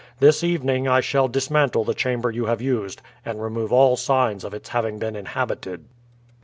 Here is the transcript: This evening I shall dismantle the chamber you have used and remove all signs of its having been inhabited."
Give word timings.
This 0.17 0.43
evening 0.43 0.87
I 0.87 0.99
shall 0.99 1.27
dismantle 1.27 1.83
the 1.83 1.93
chamber 1.93 2.31
you 2.31 2.47
have 2.47 2.59
used 2.59 3.03
and 3.23 3.39
remove 3.39 3.71
all 3.71 3.95
signs 3.95 4.43
of 4.43 4.51
its 4.51 4.69
having 4.69 4.97
been 4.97 5.15
inhabited." 5.15 5.85